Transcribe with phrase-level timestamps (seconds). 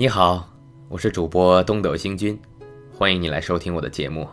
[0.00, 0.48] 你好，
[0.88, 2.40] 我是主播东斗星君，
[2.96, 4.28] 欢迎你来收听我的节目。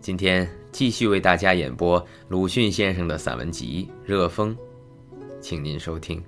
[0.00, 4.56] 今天继续为大家演播鲁迅先生的散文集《热风》，
[5.42, 6.18] 请您收听《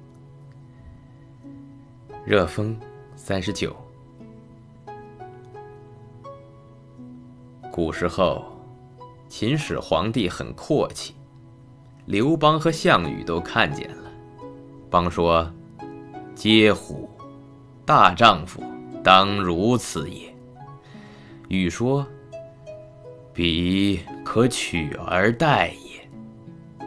[2.23, 2.79] 热风》
[3.17, 3.75] 三十九。
[7.73, 8.45] 古时候，
[9.27, 11.15] 秦始皇帝很阔气，
[12.05, 14.13] 刘邦和项羽都看见了。
[14.91, 15.51] 邦说
[16.37, 17.09] ：“嗟乎！”
[17.87, 18.61] 大丈夫
[19.05, 20.35] 当如此也。
[21.47, 22.05] 禹说
[23.33, 26.87] ：“彼可取而代也。”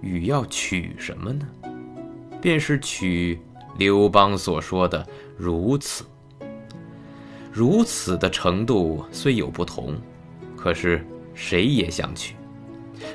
[0.00, 1.44] 禹要取什么呢？
[2.40, 3.40] 便是取
[3.76, 5.04] 刘邦所说的
[5.36, 6.04] “如此”。
[7.52, 9.96] 如此的程度虽有不同，
[10.56, 12.36] 可是谁也想娶。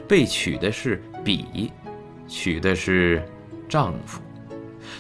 [0.06, 1.72] 被娶的是彼，
[2.28, 3.26] 娶的是
[3.70, 4.22] 丈夫。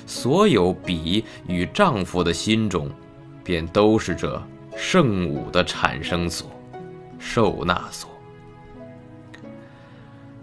[0.05, 2.89] 所有比与丈夫的心中，
[3.43, 4.41] 便都是这
[4.75, 6.49] 圣武的产生所、
[7.20, 8.09] 受纳所。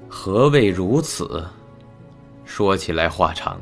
[0.09, 1.45] 何谓如此？
[2.45, 3.61] 说起来话长。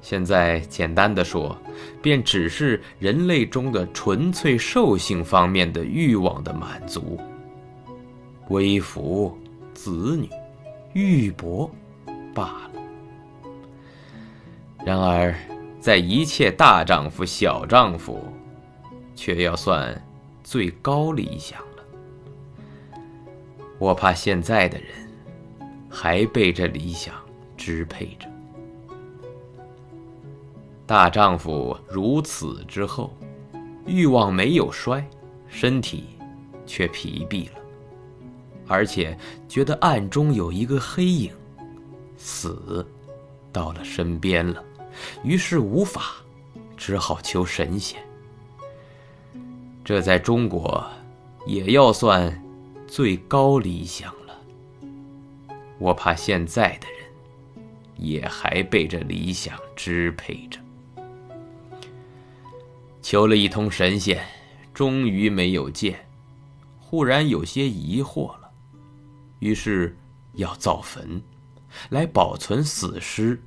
[0.00, 1.56] 现在简单的说，
[2.00, 7.18] 便只是人类中的纯粹兽性方面的欲望的满足。
[8.48, 9.36] 微服、
[9.74, 10.28] 子女、
[10.94, 11.68] 玉帛，
[12.32, 12.77] 罢了。
[14.88, 15.34] 然而，
[15.78, 18.24] 在一切大丈夫、小丈夫，
[19.14, 20.02] 却要算
[20.42, 21.84] 最高理想了。
[23.78, 24.88] 我怕现在的人
[25.90, 27.14] 还被这理想
[27.54, 28.26] 支配着。
[30.86, 33.14] 大丈夫如此之后，
[33.84, 35.06] 欲望没有衰，
[35.48, 36.16] 身体
[36.64, 37.60] 却疲弊了，
[38.66, 39.14] 而且
[39.46, 41.30] 觉得暗中有一个黑影，
[42.16, 42.86] 死
[43.52, 44.64] 到了身边了。
[45.22, 46.16] 于是无法，
[46.76, 48.00] 只好求神仙。
[49.84, 50.86] 这在中国，
[51.46, 52.42] 也要算
[52.86, 54.38] 最高理想了。
[55.78, 57.64] 我怕现在的人，
[57.96, 60.60] 也还被这理想支配着。
[63.00, 64.22] 求了一通神仙，
[64.74, 66.06] 终于没有见，
[66.78, 68.50] 忽然有些疑惑了，
[69.38, 69.96] 于是
[70.34, 71.22] 要造坟，
[71.88, 73.42] 来保存死尸。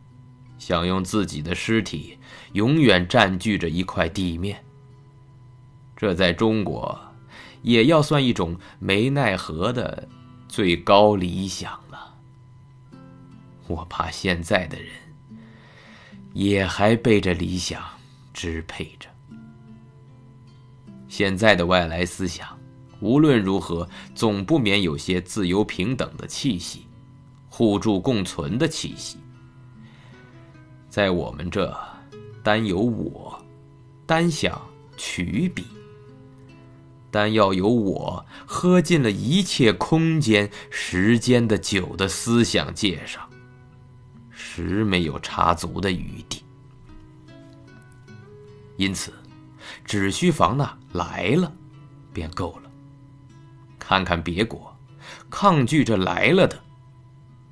[0.61, 2.15] 想用自己的尸体
[2.53, 4.63] 永远占据着一块地面，
[5.97, 6.95] 这在中国
[7.63, 10.07] 也要算一种没奈何的
[10.47, 12.13] 最高理想了。
[13.65, 14.91] 我怕现在的人
[16.31, 17.81] 也还被这理想
[18.31, 19.09] 支配着。
[21.07, 22.47] 现在的外来思想，
[22.99, 26.85] 无论如何总不免有些自由平等的气息，
[27.49, 29.17] 互助共存的气息。
[30.91, 31.73] 在我们这，
[32.43, 33.41] 单有我，
[34.05, 34.61] 单想
[34.97, 35.63] 取彼，
[37.09, 43.25] 单要有我喝尽了一切空间、时间的酒的思想界上，
[44.31, 46.43] 实没有插足的余地。
[48.75, 49.13] 因此，
[49.85, 51.49] 只需防那来了，
[52.11, 52.69] 便够了。
[53.79, 54.77] 看看别国，
[55.29, 56.61] 抗拒这来了的，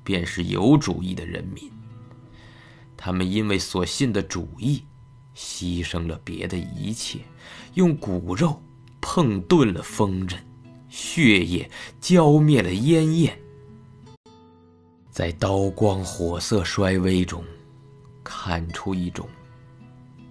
[0.04, 1.72] 便是有主义的人民。
[3.02, 4.84] 他们因为所信的主义，
[5.34, 7.20] 牺牲了别的一切，
[7.72, 8.60] 用骨肉
[9.00, 10.38] 碰钝了锋刃，
[10.90, 13.40] 血液浇灭了烟焰，
[15.10, 17.42] 在刀光火色衰微中，
[18.22, 19.26] 看出一种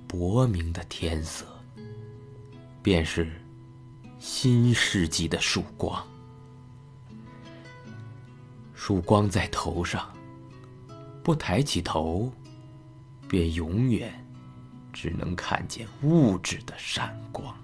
[0.07, 1.47] 薄明的天色，
[2.83, 3.27] 便是
[4.19, 6.05] 新世纪的曙光。
[8.75, 10.07] 曙光在头上，
[11.23, 12.31] 不抬起头。
[13.29, 14.11] 便永远
[14.91, 17.55] 只能看见物质的闪光。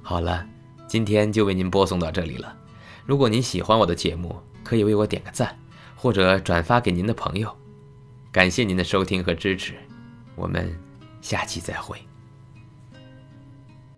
[0.00, 0.46] 好了，
[0.86, 2.56] 今天就为您播送到这里了。
[3.04, 5.58] 如果您喜欢我的节目，可以为我点个赞，
[5.96, 7.54] 或者转发给您的朋友。
[8.30, 9.74] 感谢您的收听和支持，
[10.36, 10.74] 我们
[11.20, 11.98] 下期再会。